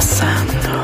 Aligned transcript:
Pasando. 0.00 0.80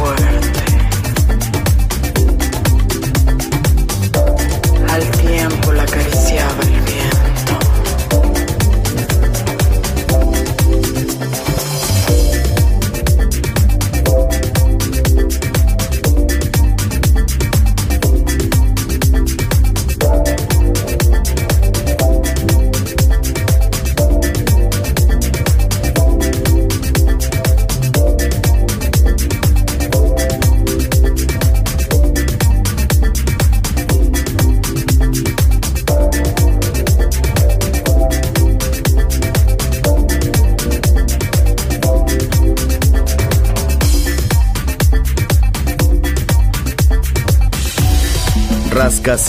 word. 0.00 0.29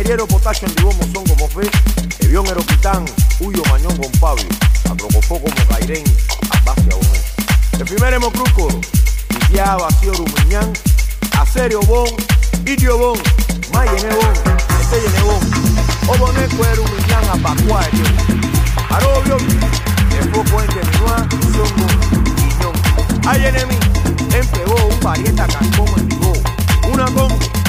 Eriero, 0.00 0.26
Potasio, 0.26 0.66
Andibón, 0.66 0.96
Mozón, 0.96 1.24
como 1.26 1.46
fe, 1.46 1.70
Evión, 2.20 2.46
Eroquitán, 2.46 3.04
Huyo, 3.38 3.62
Mañón, 3.70 3.94
con 3.98 4.10
Pablo, 4.12 4.42
Atrocofó, 4.90 5.38
como 5.38 5.54
Cairén, 5.68 6.02
Abacia, 6.50 6.94
Bomé. 6.94 7.20
El 7.78 7.84
primer 7.84 8.14
Hemocruco, 8.14 8.68
Itiá, 9.28 9.76
Vacío, 9.76 10.14
Rumiñán, 10.14 10.72
Acerio, 11.38 11.80
Bon, 11.82 12.08
Idio, 12.64 12.96
Bon, 12.96 13.18
Mayen, 13.74 14.08
Bon, 14.08 14.54
Estelle, 14.80 15.20
Bon, 15.22 16.14
Oboné, 16.14 16.46
Cuero, 16.56 16.82
Rumiñán, 16.82 17.24
Apacuá, 17.34 17.82
Arobio, 18.88 19.36
Enfoco, 20.18 20.62
Entenua, 20.62 21.28
Songo, 21.52 21.86
Guiñón. 22.36 23.28
Hay 23.28 23.44
enemy, 23.44 23.78
empegó 24.32 24.76
un 24.86 24.98
parieta, 25.00 25.46
Cancón, 25.46 25.88
Endigó, 25.98 26.32
una 26.90 27.04
con, 27.12 27.59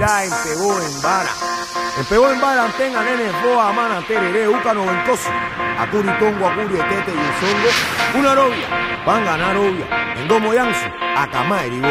dirá 0.00 0.24
empegó 0.24 0.80
en 0.80 1.02
vara. 1.02 1.30
Empegó 1.98 2.30
en 2.30 2.40
vara 2.40 2.64
antenga 2.64 3.02
nene 3.02 3.30
boa 3.42 3.68
a 3.68 3.72
mananterere, 3.72 4.48
uca 4.48 4.72
noventoso. 4.72 5.28
A 5.78 5.86
curitongo, 5.90 6.46
a 6.46 6.54
curi, 6.54 6.80
etete 6.80 7.12
y 7.12 7.16
un 7.16 7.32
songo. 7.40 8.18
Una 8.18 8.34
robia, 8.34 8.68
van 9.04 9.22
a 9.22 9.26
ganar 9.32 9.56
obvia. 9.56 9.86
En 10.16 10.28
domo 10.28 10.54
yansu, 10.54 10.86
a 11.16 11.26
cama 11.30 11.64
eribo. 11.64 11.88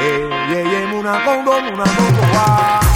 Eh, 0.00 0.28
ye, 0.50 0.86
una 0.94 1.24
con, 1.24 1.48
una 1.48 1.84
con, 1.84 2.87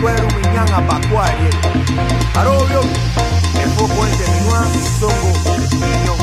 Tuero, 0.00 0.26
Miñán, 0.28 0.72
Apacuá, 0.72 1.26
Ariel. 1.26 1.48
Eh. 1.48 2.38
Arobio, 2.38 2.80
el 3.62 3.70
foco 3.72 4.06
es 4.06 4.18
de 4.18 4.40
Minuá, 4.40 4.64
Songo, 4.98 5.58
Miñón. 5.74 6.16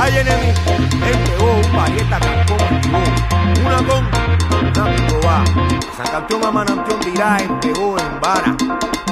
Hay 0.00 0.16
enemigo, 0.16 0.58
oh, 0.66 1.06
empegó, 1.06 1.52
un 1.52 1.76
varieta, 1.76 2.20
cancón, 2.20 2.80
tibó. 2.80 3.66
Una 3.66 3.76
con, 3.86 4.72
tanto 4.72 5.20
va. 5.26 5.44
Sacantión 5.94 6.42
a 6.42 6.50
manantión 6.50 7.00
dirá, 7.00 7.36
empegó 7.38 7.98
en 7.98 8.20
vara. 8.22 8.56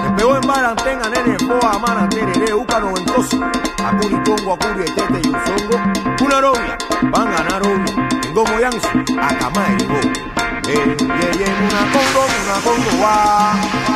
Empegó 0.06 0.37
en 0.37 0.46
vara, 0.49 0.70
antenga, 0.70 1.11
nene, 1.11 1.37
poa, 1.37 1.78
mana, 1.78 2.08
tereré, 2.08 2.54
uca, 2.54 2.80
noventoso. 2.80 3.38
Acuri, 3.85 4.16
congo, 4.25 4.54
acuri, 4.54 4.85
etete 4.85 5.20
y 5.25 5.28
un 5.28 5.38
songo. 5.44 6.25
Una 6.25 6.40
novia, 6.40 6.78
van 7.11 7.28
a 7.28 7.42
ganar 7.42 7.62
uno. 7.64 8.08
En 8.25 8.32
gomo 8.32 8.61
yanzo, 8.61 8.88
acamá 9.20 9.66
y 9.75 9.82
llegó. 9.82 10.00
Eh, 10.68 10.73
eh, 10.73 10.96
eh, 11.00 11.54
una 11.68 11.92
congo, 11.92 12.26
una 12.44 12.61
congo 12.64 13.02
va. 13.02 13.95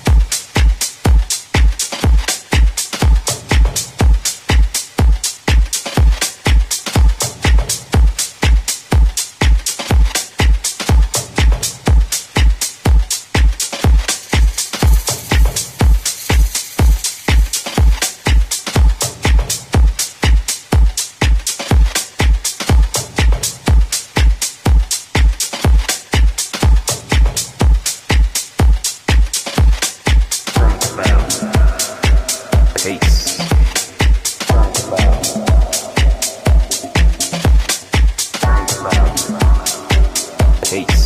take. 40.71 41.00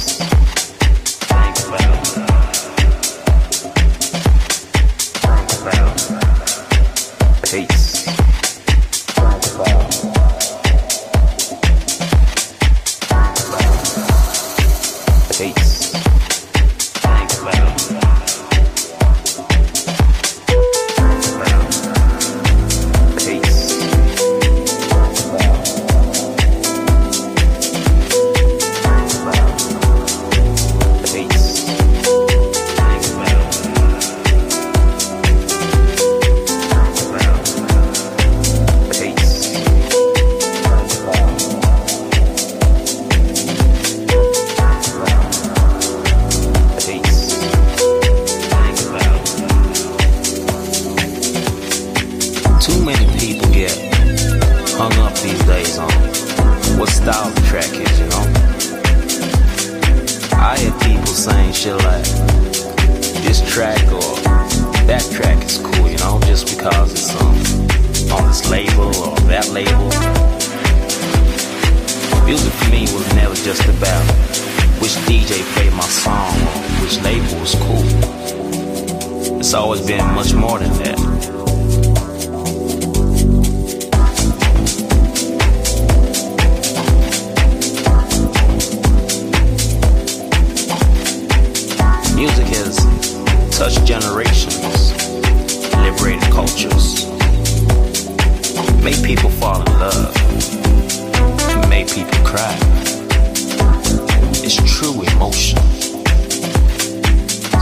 is 104.45 104.55
true 104.57 105.01
emotion. 105.01 105.57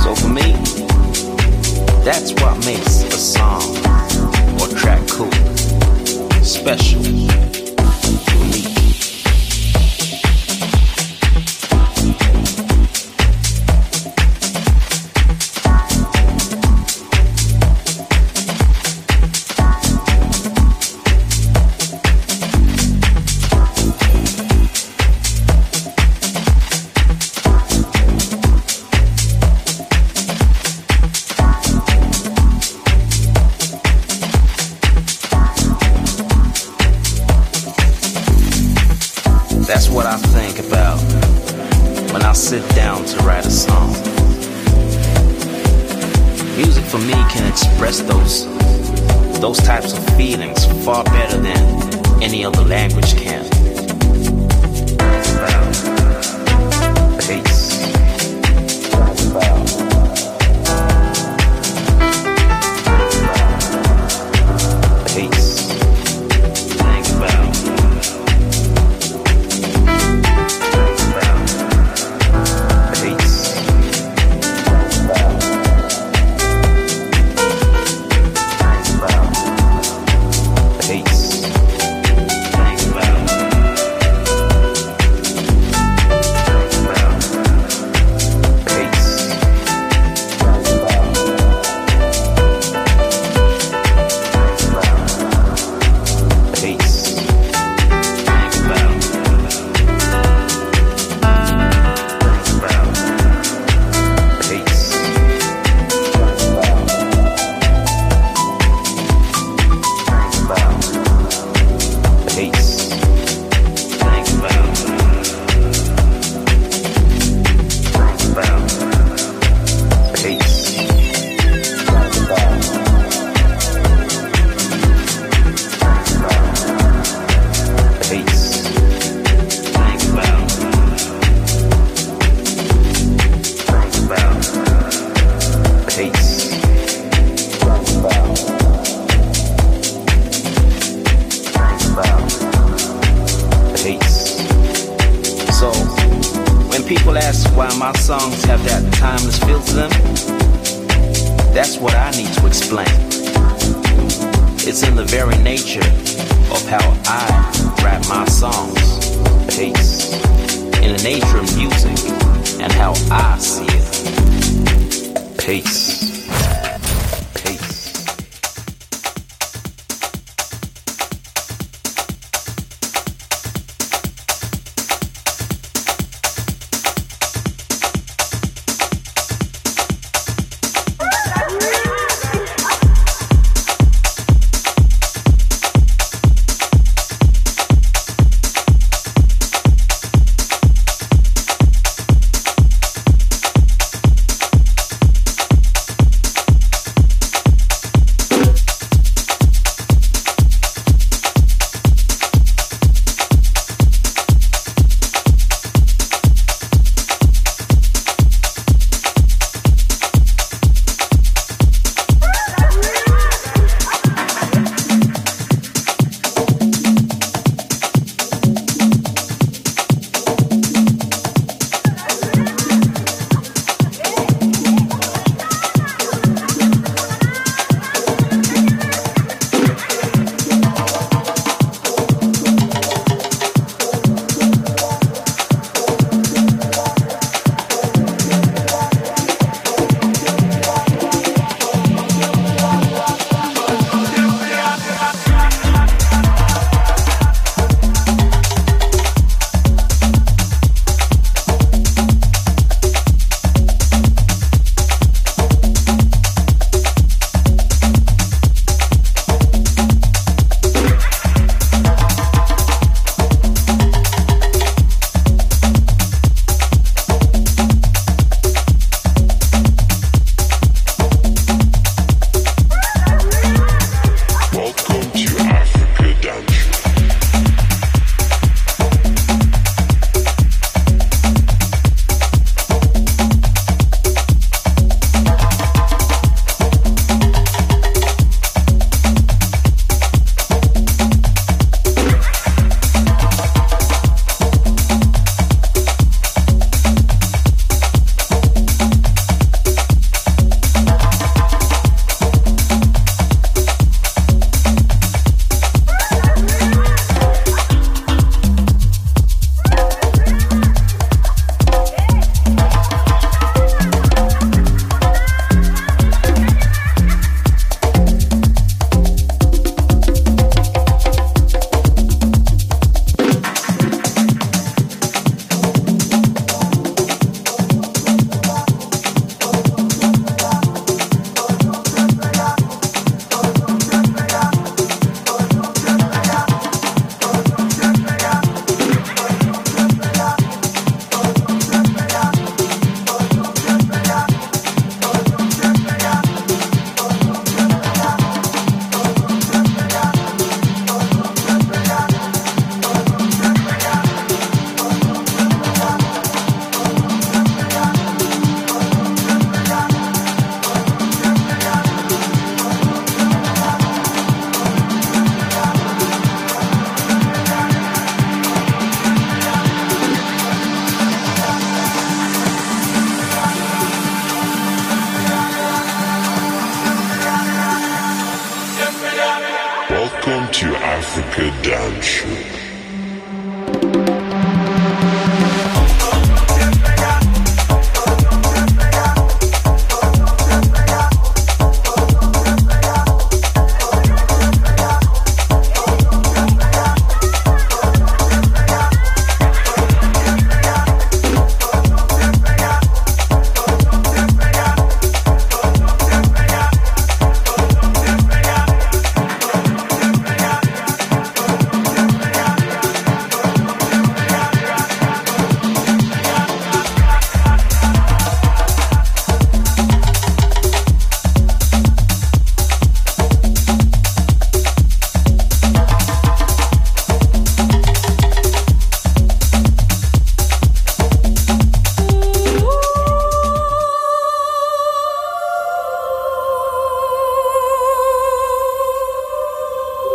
So 0.04 0.14
for 0.16 0.28
me, 0.28 0.52
that's 2.04 2.34
what 2.34 2.58
makes 2.66 3.04
a 3.04 3.12
song 3.12 3.62
or 4.60 4.68
track 4.76 5.02
cool, 5.08 5.32
special 6.44 7.02
unique. 7.02 8.73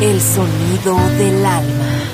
El 0.00 0.20
sonido 0.20 0.96
del 1.18 1.44
alma. 1.46 2.13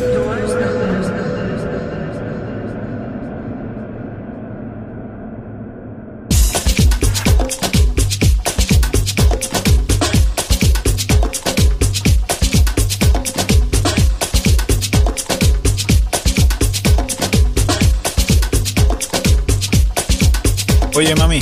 Oye, 21.01 21.15
mami. 21.15 21.41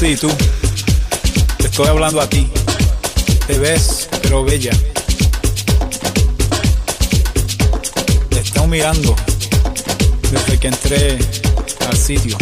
Sí, 0.00 0.16
tú. 0.16 0.30
Te 1.58 1.66
estoy 1.66 1.86
hablando 1.86 2.18
a 2.18 2.26
ti. 2.26 2.48
Te 3.46 3.58
ves, 3.58 4.08
pero 4.22 4.42
bella. 4.42 4.72
Te 8.30 8.38
estoy 8.38 8.66
mirando 8.68 9.14
desde 10.30 10.58
que 10.58 10.68
entré 10.68 11.18
al 11.86 11.96
sitio. 11.98 12.38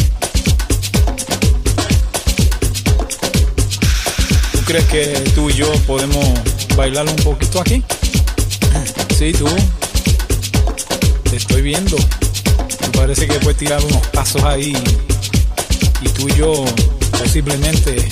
¿Tú 4.53 4.59
crees 4.67 4.85
que 4.85 5.07
tú 5.35 5.51
y 5.51 5.55
yo 5.55 5.73
podemos 5.89 6.25
bailar 6.77 7.09
un 7.09 7.17
poquito 7.17 7.61
aquí? 7.61 7.83
Sí, 9.19 9.33
tú. 9.33 9.49
Te 11.29 11.35
estoy 11.37 11.63
viendo. 11.63 11.97
Me 12.81 12.89
parece 12.91 13.27
que 13.27 13.41
puedes 13.41 13.59
tirar 13.59 13.85
unos 13.85 14.07
pasos 14.07 14.45
ahí 14.45 14.73
y 16.01 16.09
tú 16.09 16.29
y 16.29 16.35
yo 16.37 16.65
posiblemente 17.19 18.09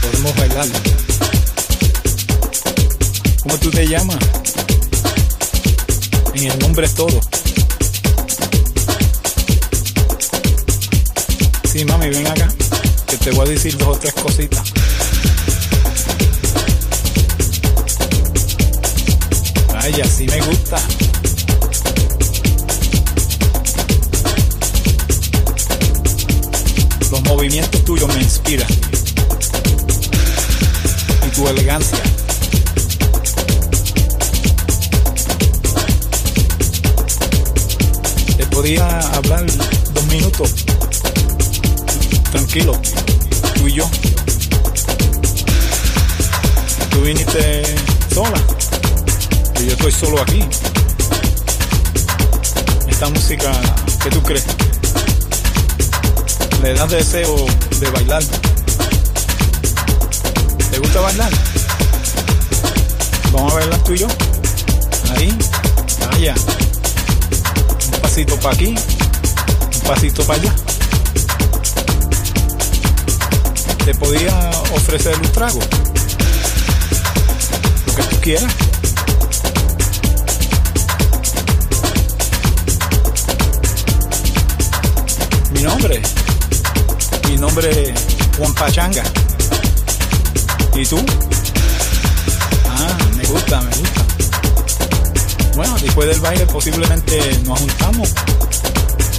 podemos 0.00 0.36
bailar. 0.36 0.68
¿Cómo 3.42 3.58
tú 3.58 3.70
te 3.70 3.86
llamas? 3.86 4.18
En 6.34 6.50
el 6.50 6.58
nombre 6.58 6.86
es 6.86 6.94
todo. 6.94 7.20
Sí, 11.70 11.84
mami, 11.84 12.08
ven 12.08 12.26
acá, 12.26 12.48
que 13.06 13.16
te 13.16 13.30
voy 13.32 13.46
a 13.46 13.50
decir 13.50 13.76
dos 13.78 13.96
o 13.96 13.98
tres 13.98 14.14
cositas. 14.14 14.72
Ay, 19.76 20.00
así 20.00 20.26
me 20.26 20.40
gusta. 20.40 20.78
Los 27.44 27.52
movimientos 27.52 27.84
tuyos 27.84 28.08
me 28.08 28.22
inspiran. 28.22 28.68
Y 31.26 31.30
tu 31.36 31.46
elegancia. 31.46 31.98
Te 38.38 38.46
podía 38.46 38.98
hablar 39.10 39.44
dos 39.92 40.06
minutos. 40.06 40.54
Tranquilo. 42.32 42.80
Tú 43.56 43.68
y 43.68 43.74
yo. 43.74 43.90
Tú 46.88 47.00
viniste 47.02 47.62
sola. 48.14 48.42
Y 49.60 49.66
yo 49.66 49.72
estoy 49.72 49.92
solo 49.92 50.22
aquí. 50.22 50.42
Esta 52.88 53.10
música, 53.10 53.52
¿qué 54.02 54.08
tú 54.08 54.22
crees? 54.22 54.53
Le 56.64 56.72
das 56.72 56.88
deseo 56.88 57.46
de 57.78 57.90
bailar. 57.90 58.22
¿Te 60.70 60.78
gusta 60.78 61.00
bailar? 61.00 61.30
Vamos 63.32 63.52
a 63.52 63.56
bailar 63.56 63.84
tú 63.84 63.92
y. 63.92 64.02
Ahí, 65.14 65.38
allá. 66.10 66.34
Un 67.92 68.00
pasito 68.00 68.36
para 68.40 68.54
aquí, 68.54 68.68
un 68.68 69.80
pasito 69.82 70.24
para 70.24 70.40
allá. 70.40 70.54
Te 73.84 73.94
podía 73.96 74.50
ofrecer 74.74 75.14
un 75.16 75.32
trago. 75.32 75.60
Lo 77.86 77.94
que 77.94 78.02
tú 78.04 78.20
quieras. 78.22 78.54
Mi 85.52 85.60
nombre 85.60 86.00
mi 87.34 87.40
nombre 87.40 87.68
es 87.68 88.00
Juan 88.38 88.54
Pachanga. 88.54 89.02
¿Y 90.76 90.86
tú? 90.86 91.04
Ah, 92.68 92.96
me 93.16 93.24
gusta, 93.24 93.60
me 93.60 93.70
gusta. 93.70 94.04
Bueno, 95.56 95.76
después 95.82 96.08
del 96.08 96.20
baile 96.20 96.46
posiblemente 96.46 97.40
nos 97.44 97.58
juntamos. 97.58 98.14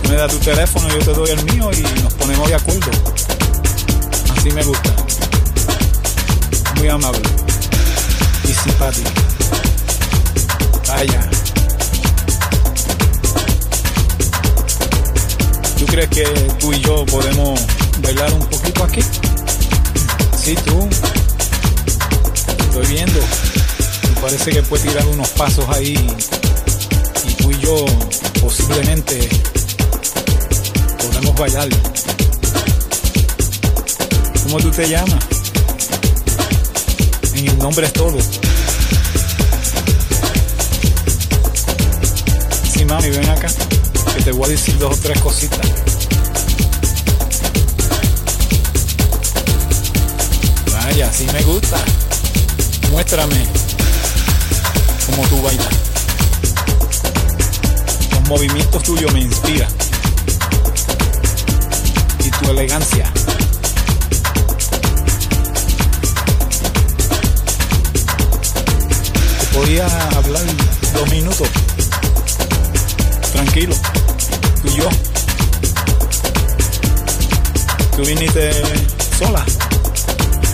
Me 0.07 0.15
das 0.15 0.31
tu 0.31 0.37
teléfono, 0.37 0.87
yo 0.87 0.99
te 0.99 1.13
doy 1.13 1.29
el 1.29 1.43
mío 1.43 1.69
y 1.73 1.81
nos 2.03 2.13
ponemos 2.13 2.47
de 2.47 2.55
acuerdo. 2.55 2.89
Así 4.37 4.49
me 4.51 4.63
gusta. 4.63 4.95
Muy 6.75 6.87
amable. 6.87 7.21
Y 8.45 8.53
simpático. 8.53 9.11
Vaya. 10.87 11.29
¿Tú 15.77 15.85
crees 15.85 16.09
que 16.09 16.23
tú 16.59 16.71
y 16.71 16.79
yo 16.79 17.05
podemos 17.07 17.59
bailar 18.01 18.33
un 18.33 18.45
poquito 18.47 18.83
aquí? 18.83 19.01
Sí, 20.37 20.55
tú. 20.65 20.87
Estoy 22.59 22.87
viendo. 22.87 23.19
Me 24.09 24.21
parece 24.21 24.51
que 24.51 24.63
puedes 24.63 24.85
tirar 24.87 25.05
unos 25.07 25.29
pasos 25.29 25.65
ahí. 25.69 25.93
Y 27.27 27.33
tú 27.33 27.51
y 27.51 27.59
yo 27.59 27.85
posiblemente 28.41 29.29
podemos 30.97 31.35
bailar. 31.35 31.69
¿Cómo 34.43 34.57
tú 34.57 34.71
te 34.71 34.87
llamas? 34.87 35.25
En 37.35 37.47
el 37.47 37.57
nombre 37.57 37.87
es 37.87 37.93
todo. 37.93 38.17
Sí, 42.71 42.85
mami, 42.85 43.09
ven 43.09 43.29
acá. 43.29 43.47
Que 44.15 44.23
te 44.23 44.31
voy 44.31 44.45
a 44.45 44.49
decir 44.49 44.77
dos 44.77 44.97
o 44.97 45.01
tres 45.01 45.19
cositas. 45.19 45.84
Vaya, 50.95 51.11
sí 51.11 51.27
me 51.33 51.41
gusta. 51.41 51.75
Muéstrame 52.89 53.45
cómo 55.07 55.27
tú 55.27 55.41
bailas. 55.41 55.67
Los 58.11 58.29
movimientos 58.29 58.81
tuyos 58.81 59.11
me 59.11 59.19
inspiran. 59.19 59.69
Y 62.23 62.31
tu 62.31 62.49
elegancia. 62.49 63.11
Te 69.41 69.45
podía 69.47 69.87
hablar 70.15 70.43
dos 70.93 71.09
minutos. 71.11 71.49
Tranquilo. 73.33 73.75
Tú 74.61 74.69
y 74.69 74.77
yo. 74.77 74.89
Tú 77.97 78.05
viniste 78.05 78.51
sola. 79.19 79.45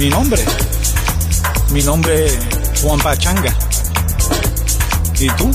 Mi 0.00 0.08
nombre. 0.08 0.42
Mi 1.72 1.82
nombre 1.82 2.24
es 2.24 2.38
Juan 2.80 2.98
Pachanga. 3.00 3.54
¿Y 5.18 5.28
tú? 5.32 5.52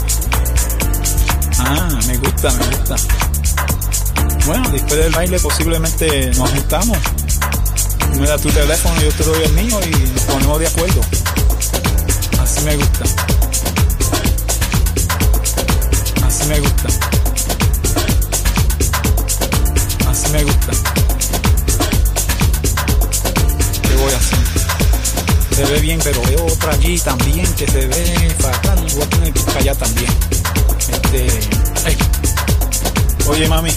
Ah, 1.57 1.89
me 2.05 2.17
gusta, 2.17 2.51
me 2.51 2.65
gusta. 2.67 2.95
Bueno, 4.45 4.69
después 4.69 4.99
del 4.99 5.11
baile 5.13 5.39
posiblemente 5.39 6.29
nos 6.37 6.51
juntamos. 6.51 6.99
Me 8.19 8.27
das 8.27 8.39
tu 8.39 8.51
teléfono, 8.51 9.01
yo 9.01 9.11
te 9.13 9.23
doy 9.23 9.43
el 9.45 9.53
mío 9.53 9.79
y 9.83 9.89
nos 10.13 10.21
ponemos 10.21 10.59
de 10.59 10.67
acuerdo. 10.67 11.01
Así 12.39 12.61
me 12.65 12.75
gusta. 12.75 13.03
Así 16.23 16.45
me 16.45 16.59
gusta. 16.59 16.87
Así 20.07 20.29
me 20.29 20.43
gusta. 20.43 20.94
Se 25.55 25.63
ve 25.63 25.79
bien, 25.79 25.97
pero 26.03 26.21
veo 26.23 26.45
otra 26.47 26.73
allí 26.73 26.99
también 26.99 27.47
que 27.53 27.65
se 27.65 27.87
ve 27.87 28.35
fatal. 28.39 28.85
Tener 29.09 29.31
que 29.31 29.39
para 29.39 29.59
allá 29.59 29.73
también. 29.75 30.11
Este. 30.89 31.27
Oye, 33.29 33.47
mami. 33.47 33.71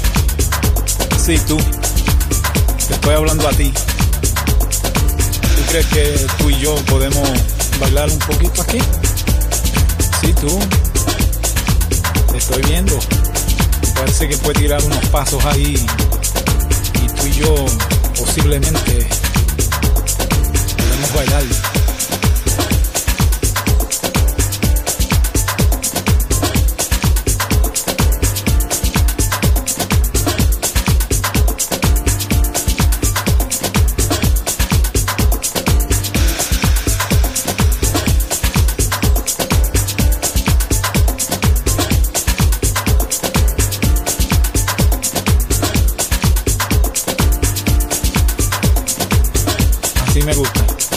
Sí, 1.25 1.39
tú. 1.47 1.57
Te 2.89 2.95
estoy 2.95 3.15
hablando 3.15 3.47
a 3.47 3.53
ti. 3.53 3.73
¿Tú 5.41 5.63
crees 5.69 5.87
que 5.87 6.27
tú 6.39 6.51
y 6.51 6.59
yo 6.59 6.75
podemos 6.87 7.31
bailar 7.79 8.11
un 8.11 8.19
poquito 8.19 8.61
aquí? 8.63 8.81
Sí, 10.21 10.33
tú. 10.33 10.59
Te 12.33 12.39
estoy 12.39 12.63
viendo. 12.63 12.99
Parece 13.95 14.29
que 14.29 14.37
puede 14.39 14.59
tirar 14.59 14.83
unos 14.83 15.07
pasos 15.11 15.45
ahí. 15.45 15.87
Y 16.95 17.07
tú 17.07 17.25
y 17.25 17.33
yo 17.35 17.55
posiblemente 18.17 19.09
podemos 20.77 21.15
bailar. 21.15 21.68
Me 50.25 50.35
gusta. 50.35 50.88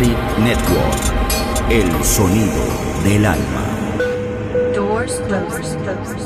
Network, 0.00 1.68
el 1.68 2.02
sonido 2.02 2.64
del 3.04 3.26
alma. 3.26 3.98
Doors 4.74 5.20
closed. 5.28 6.21